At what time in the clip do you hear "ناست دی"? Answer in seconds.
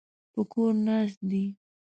0.85-1.45